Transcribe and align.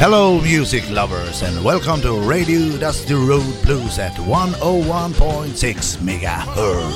Hello, 0.00 0.40
music 0.40 0.88
lovers, 0.90 1.42
and 1.42 1.64
welcome 1.64 2.00
to 2.02 2.12
Radio 2.20 2.78
Dusty 2.78 3.14
Road 3.14 3.54
Blues 3.64 3.98
at 3.98 4.12
101.6 4.12 5.98
megahertz. 5.98 6.94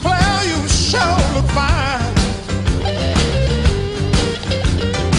Claire, 0.00 0.44
you 0.48 0.68
sure 0.68 1.18
look 1.34 1.44
fine. 1.52 2.14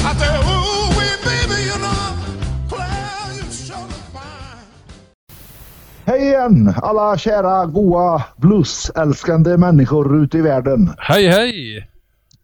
I 0.02 0.14
said, 0.18 0.40
ooh, 0.50 0.90
wee, 0.98 1.16
baby, 1.24 1.62
you 1.70 1.78
know, 1.78 2.18
Claire, 2.68 3.34
you 3.38 3.52
sure 3.52 3.78
look 3.78 4.08
fine. 4.12 4.66
Hej 6.06 6.22
igen 6.28 6.74
alla 6.82 7.18
kära 7.18 7.66
goa 7.66 8.24
bluesälskande 8.38 9.58
människor 9.58 10.24
ute 10.24 10.38
i 10.38 10.42
världen. 10.42 10.94
Hej 11.00 11.28
hej! 11.28 11.88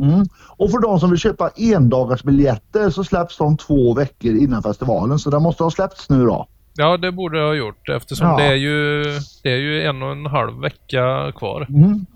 Mm. 0.00 0.24
Och 0.56 0.70
för 0.70 0.78
de 0.78 1.00
som 1.00 1.10
vill 1.10 1.18
köpa 1.18 1.50
endagarsbiljetter 1.56 2.90
så 2.90 3.04
släpps 3.04 3.38
de 3.38 3.56
två 3.56 3.94
veckor 3.94 4.34
innan 4.36 4.62
festivalen. 4.62 5.18
Så 5.18 5.30
de 5.30 5.42
måste 5.42 5.62
ha 5.62 5.70
släppts 5.70 6.10
nu 6.10 6.24
då. 6.24 6.46
Ja, 6.76 6.96
det 6.96 7.12
borde 7.12 7.38
jag 7.38 7.46
ha 7.46 7.54
gjort 7.54 7.88
eftersom 7.88 8.26
Ja. 8.28 8.36
det, 8.36 8.44
är 8.44 8.54
ju, 8.54 9.02
det 9.42 9.50
är 9.52 9.56
ju 9.56 9.82
en 9.82 10.02
och 10.02 10.12
en 10.12 10.26
halv 10.26 10.60
vecka 10.60 11.32
kvar 11.36 11.66
Mm. 11.70 12.06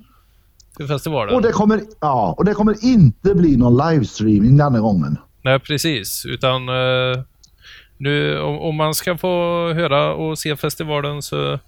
till 0.77 0.87
festivalen. 0.87 1.35
Och, 1.35 1.43
det 1.43 1.53
kommer, 1.53 1.81
ja, 2.01 2.35
och 2.39 2.45
det 2.45 2.55
kommer 2.55 2.85
inte 2.85 3.35
bli 3.35 3.57
någon 3.57 3.77
livestreaming 3.91 4.57
denna 4.57 4.81
gången. 4.81 5.17
Nej, 5.43 5.59
precis. 5.59 6.27
Utan 6.27 6.69
eh, 6.69 7.23
nu, 7.97 8.41
om, 8.41 8.59
om 8.59 8.77
man 8.77 8.95
ska 8.95 9.17
få 9.17 9.29
höra 9.73 10.15
och 10.15 10.39
se 10.39 10.57
festivalen 10.57 11.23
så 11.23 11.59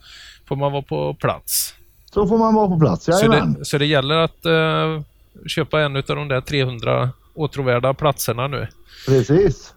får 0.48 0.56
man 0.56 0.72
vara 0.72 0.82
på 0.82 1.14
plats. 1.14 1.74
Så 2.14 2.26
får 2.26 2.38
man 2.38 2.54
vara 2.54 2.68
på 2.68 2.78
plats. 2.78 3.04
Så 3.04 3.10
Jajamän. 3.10 3.52
det, 3.58 3.64
så 3.64 3.78
det 3.78 3.86
gäller 3.86 4.16
att 4.16 4.46
eh, 4.46 5.02
köpa 5.46 5.80
en 5.80 5.96
av 5.96 6.02
de 6.06 6.28
där 6.28 6.40
300 6.40 7.10
åtråvärda 7.34 7.94
platserna 7.94 8.48
nu. 8.48 8.68
Precis. 9.06 9.74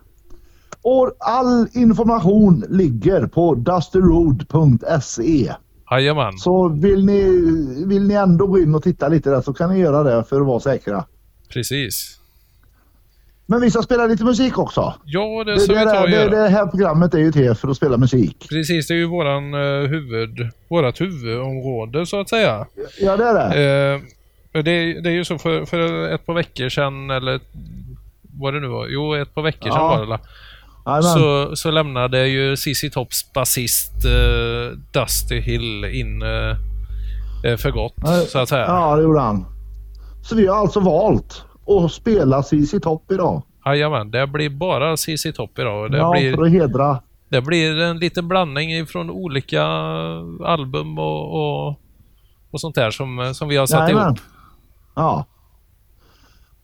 Och 0.81 1.15
all 1.19 1.67
information 1.73 2.65
ligger 2.69 3.27
på 3.27 3.55
dustyroad.se. 3.55 5.53
Jajamän. 5.91 6.37
Så 6.37 6.67
vill 6.67 7.05
ni, 7.05 7.23
vill 7.87 8.07
ni 8.07 8.13
ändå 8.13 8.47
gå 8.47 8.59
in 8.59 8.75
och 8.75 8.83
titta 8.83 9.07
lite 9.07 9.29
där 9.29 9.41
så 9.41 9.53
kan 9.53 9.73
ni 9.73 9.79
göra 9.79 10.03
det 10.03 10.23
för 10.23 10.41
att 10.41 10.47
vara 10.47 10.59
säkra. 10.59 11.05
Precis. 11.49 12.19
Men 13.45 13.61
vi 13.61 13.71
ska 13.71 13.81
spela 13.81 14.07
lite 14.07 14.23
musik 14.23 14.57
också. 14.57 14.93
Ja, 15.05 15.43
det 15.43 15.59
ska 15.59 15.73
det, 15.73 15.79
vi 15.79 15.85
ta 15.85 16.01
och 16.01 16.09
det, 16.09 16.29
det 16.29 16.49
här 16.49 16.67
programmet 16.67 17.13
är 17.13 17.19
ju 17.19 17.31
till 17.31 17.55
för 17.55 17.67
att 17.67 17.77
spela 17.77 17.97
musik. 17.97 18.47
Precis, 18.49 18.87
det 18.87 18.93
är 18.93 18.97
ju 18.97 19.05
våran 19.05 19.53
eh, 19.53 19.89
huvud, 19.89 20.49
vårat 20.69 21.01
huvudområde 21.01 22.05
så 22.05 22.19
att 22.19 22.29
säga. 22.29 22.65
Ja, 23.01 23.17
det 23.17 23.23
är 23.23 23.33
det. 23.33 23.95
Eh, 23.95 24.01
det, 24.61 24.71
är- 24.71 25.01
det 25.01 25.09
är 25.09 25.13
ju 25.13 25.25
så 25.25 25.37
för, 25.37 25.65
för 25.65 26.09
ett 26.09 26.25
par 26.25 26.33
veckor 26.33 26.69
sedan, 26.69 27.09
eller 27.09 27.39
vad 28.39 28.53
det 28.53 28.59
nu 28.59 28.67
var, 28.67 28.87
jo 28.87 29.13
ett 29.13 29.35
par 29.35 29.41
veckor 29.41 29.69
sedan 29.71 29.81
Ja. 29.81 29.87
var 29.97 30.05
det. 30.05 30.19
Jajamän. 30.85 31.03
så, 31.03 31.55
så 31.55 31.71
lämnade 31.71 32.27
ju 32.27 32.55
CC 32.57 32.89
Tops 32.93 33.33
basist 33.33 33.91
eh, 34.05 34.77
Dusty 34.93 35.39
Hill 35.39 35.85
in 35.85 36.21
eh, 36.21 36.55
eh, 37.51 37.57
för 37.57 37.71
gott, 37.71 37.93
Ja, 38.03 38.17
så 38.27 38.39
att 38.39 38.49
säga. 38.49 38.65
Ja, 38.67 38.95
det 38.95 39.03
gjorde 39.03 39.19
han. 39.19 39.45
Så 40.23 40.35
vi 40.35 40.47
har 40.47 40.55
alltså 40.55 40.79
valt 40.79 41.43
att 41.85 41.91
spela 41.91 42.43
CC 42.43 42.73
Topp 42.83 43.11
idag. 43.11 43.41
Jajamän, 43.65 44.11
det 44.11 44.27
blir 44.27 44.49
bara 44.49 44.97
CC 44.97 45.31
Top 45.35 45.59
idag. 45.59 45.91
Det, 45.91 45.97
ja, 45.97 46.11
blir, 46.11 46.35
för 46.35 46.43
att 46.43 46.51
hedra. 46.51 46.99
det 47.29 47.41
blir 47.41 47.79
en 47.81 47.99
liten 47.99 48.27
blandning 48.27 48.85
från 48.87 49.09
olika 49.09 49.63
album 50.45 50.99
och, 50.99 51.33
och, 51.67 51.79
och 52.51 52.61
sånt 52.61 52.75
där 52.75 52.91
som, 52.91 53.31
som 53.35 53.47
vi 53.47 53.57
har 53.57 53.65
satt 53.65 53.79
Jajamän. 53.79 54.05
ihop. 54.07 54.19
Ja. 54.95 55.25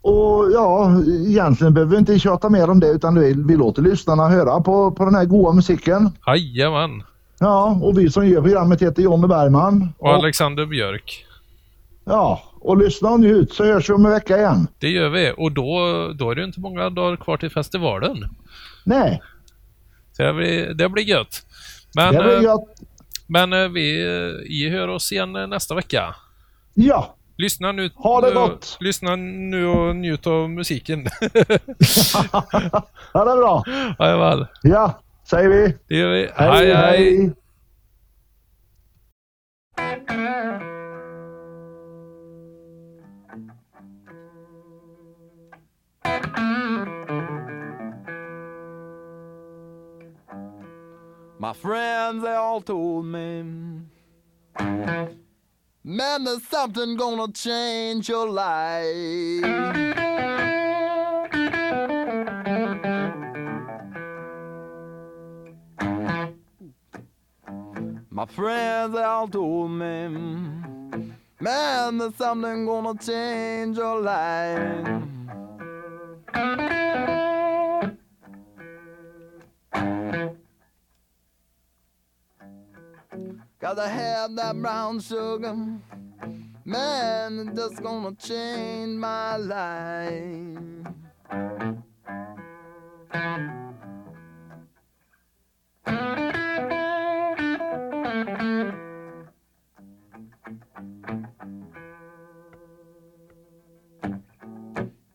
Och 0.02 0.52
ja, 0.54 1.02
egentligen 1.28 1.74
behöver 1.74 1.92
vi 1.92 1.98
inte 1.98 2.20
tjata 2.20 2.50
mer 2.50 2.70
om 2.70 2.80
det 2.80 2.88
utan 2.88 3.20
vi, 3.20 3.34
vi 3.48 3.56
låter 3.56 3.82
lyssnarna 3.82 4.30
höra 4.30 4.62
på, 4.62 4.92
på 4.92 5.06
den 5.06 5.16
här 5.16 5.26
goa 5.26 5.54
musiken. 5.54 6.12
Jajamän. 6.28 7.04
Ja, 7.40 7.80
och 7.82 8.00
vi 8.00 8.10
som 8.12 8.28
gör 8.28 8.42
programmet 8.42 8.82
heter 8.82 9.02
Jonny 9.02 9.28
Bergman. 9.28 9.94
Och 9.98 10.10
Alexander 10.14 10.66
Björk. 10.66 11.26
ja, 12.06 12.42
och 12.62 12.78
lyssna 12.78 13.10
och 13.10 13.20
njut 13.20 13.54
så 13.54 13.64
hörs 13.66 13.90
vi 13.90 13.94
om 13.94 14.06
en 14.06 14.12
vecka 14.12 14.38
igen. 14.38 14.68
Det 14.80 14.90
gör 14.90 15.10
vi. 15.10 15.34
Och 15.38 15.52
då, 15.52 15.78
då 16.16 16.32
är 16.32 16.36
det 16.36 16.44
inte 16.44 16.60
många 16.60 16.90
dagar 16.90 17.16
kvar 17.18 17.38
till 17.38 17.50
festivalen. 17.52 18.18
Nej, 18.84 19.22
Så 20.12 20.24
det 20.24 20.34
blir, 20.34 20.74
det 20.74 20.90
blir 20.90 21.04
gött. 21.04 21.46
Men, 21.96 22.14
det 22.14 22.24
blir 22.24 22.38
eh, 22.38 22.44
gött. 22.44 22.66
men 23.28 23.54
eh, 23.54 23.68
vi, 23.70 24.02
eh, 24.04 24.48
vi 24.50 24.70
hör 24.70 24.88
oss 24.88 25.12
igen 25.12 25.36
eh, 25.36 25.48
nästa 25.48 25.76
vecka. 25.76 26.16
Ja, 26.74 27.16
Lyssna 27.40 27.72
nu, 27.72 27.90
Ha 27.96 28.22
det 28.22 28.34
gott. 28.34 28.78
lyssna 28.80 29.16
nu 29.16 29.66
och 29.66 29.96
njut 29.96 30.28
av 30.28 30.50
musiken. 30.50 31.06
ja 33.14 33.26
det 33.26 33.32
är 33.32 33.38
bra. 33.38 33.64
Jajamän, 34.00 34.46
Ja, 34.64 35.00
säger 35.24 35.50
vi. 35.50 35.76
det 35.88 35.96
gör 35.96 36.10
vi. 36.10 36.30
hej. 36.36 36.74
hej. 36.74 37.32
My 51.40 51.54
friends, 51.54 52.24
they 52.24 52.34
all 52.36 52.62
told 52.62 53.06
me, 53.06 53.44
man, 55.90 56.24
there's 56.24 56.44
something 56.44 56.96
gonna 56.96 57.32
change 57.32 58.10
your 58.10 58.30
life. 58.30 59.44
My 68.12 68.26
friends, 68.26 68.94
they 68.94 69.02
all 69.02 69.28
told 69.28 69.72
me, 69.72 70.10
man, 71.40 71.98
there's 71.98 72.16
something 72.16 72.66
gonna 72.68 72.94
change 73.00 73.78
your 73.78 74.00
life. 74.00 75.09
Have 84.20 84.36
that 84.36 84.62
brown 84.62 85.00
sugar. 85.00 85.56
Man, 86.66 87.54
that's 87.54 87.80
gonna 87.80 88.14
change 88.16 88.98
my 88.98 89.38
life. 89.38 90.12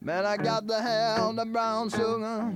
Man, 0.01 0.27
I 0.27 0.37
got 0.39 0.67
to 0.69 0.81
have 0.81 1.37
the 1.37 1.45
brown 1.45 1.91
sugar. 1.91 2.55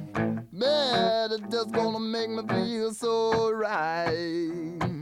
Man, 0.50 1.30
it's 1.30 1.52
just 1.52 1.72
gonna 1.72 2.00
make 2.00 2.30
me 2.30 2.42
feel 2.48 2.94
so 2.94 3.50
right. 3.50 4.97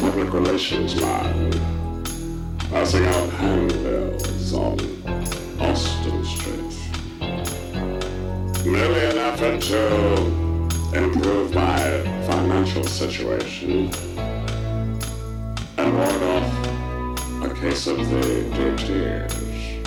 public 0.00 0.32
relations 0.32 0.98
line, 1.02 1.52
passing 2.70 3.04
out 3.04 3.28
handbills 3.34 4.54
on 4.54 4.78
Austin 5.60 6.24
Street. 6.24 6.74
Merely 8.64 9.04
an 9.10 9.18
effort 9.18 9.60
to 9.60 10.96
improve 10.96 11.54
my 11.54 11.78
financial 12.26 12.82
situation 12.82 13.90
and 15.76 15.94
ward 15.94 16.22
off 16.22 17.44
a 17.44 17.54
case 17.60 17.86
of 17.86 17.98
the 17.98 18.74
tears. 18.78 19.79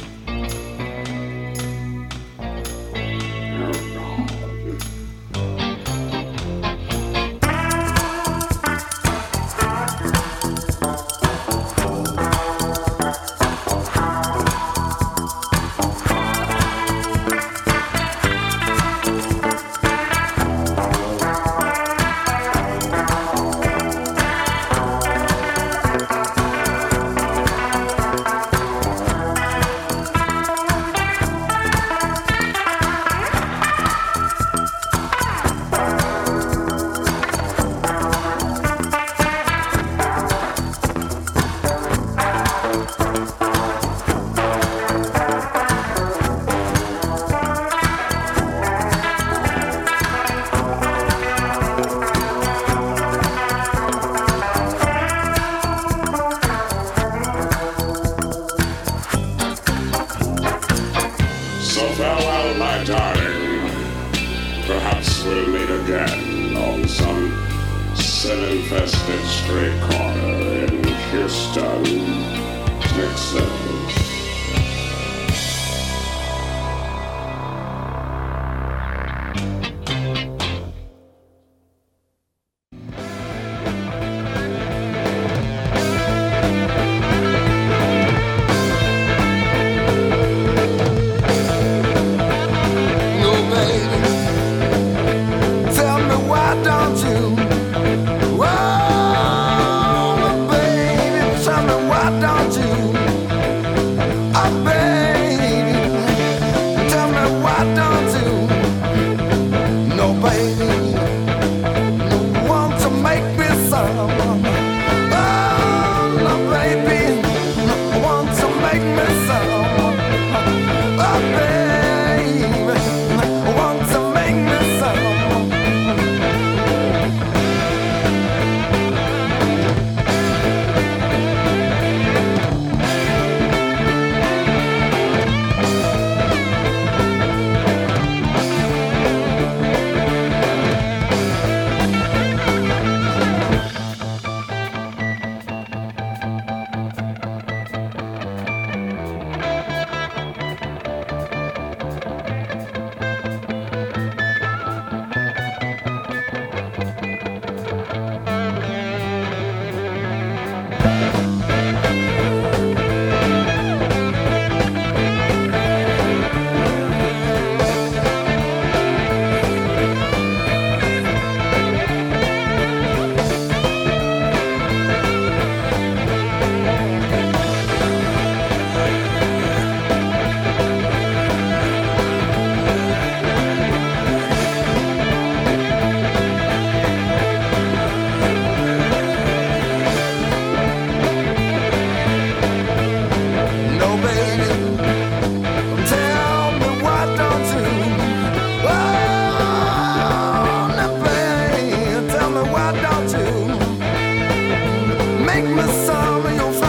make 205.34 205.56
me 205.56 205.64
sorry. 205.86 206.63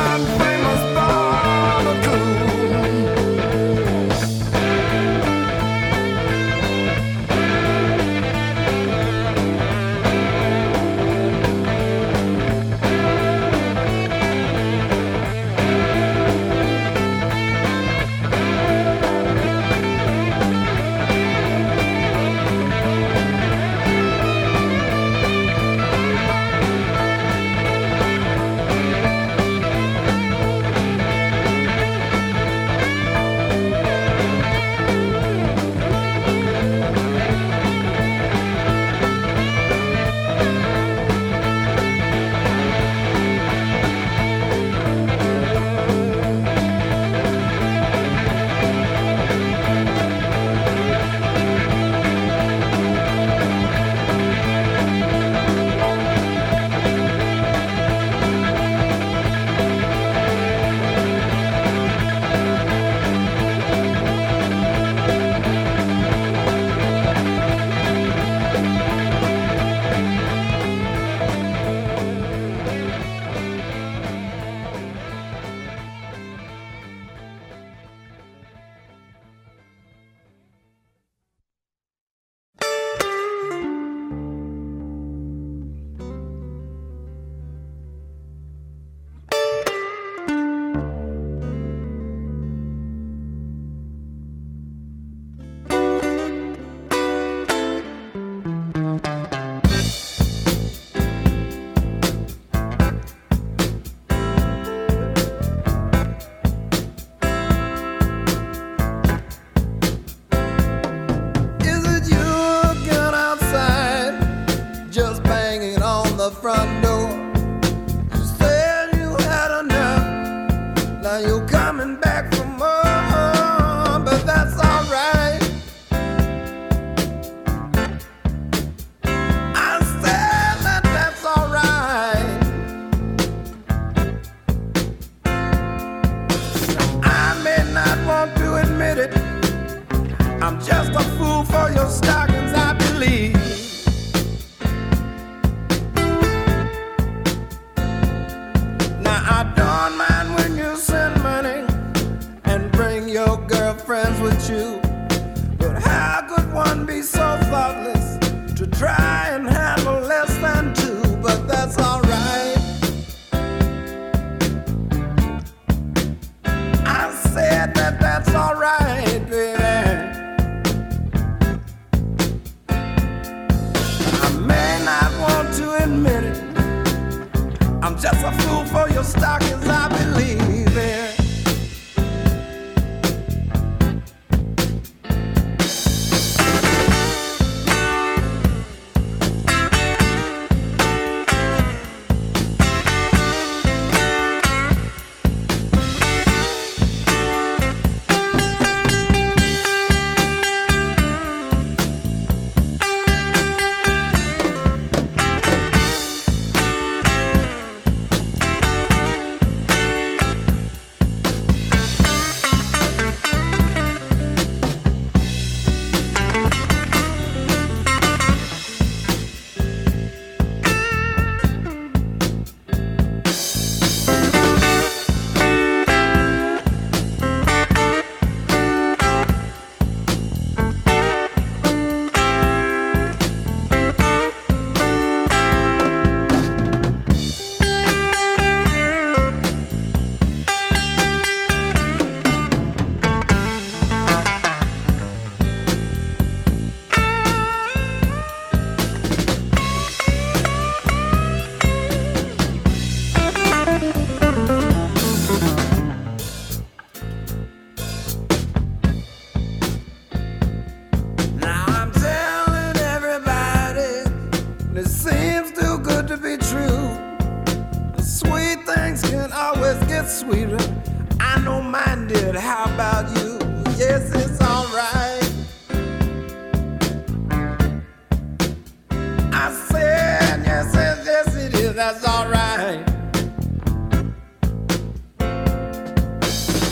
I 279.46 279.52
said, 279.52 280.42
yes, 280.46 280.72
yes, 280.74 281.02
yes, 281.04 281.36
it 281.36 281.54
is. 281.54 281.74
That's 281.74 282.02
alright. 282.08 282.82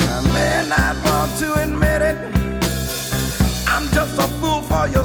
I 0.09 0.21
may 0.33 0.67
not 0.71 0.97
want 1.05 1.39
to 1.41 1.53
admit 1.65 2.01
it. 2.01 2.17
I'm 3.69 3.87
just 3.93 4.19
a 4.19 4.27
fool 4.41 4.63
for 4.63 4.89
your 4.89 5.05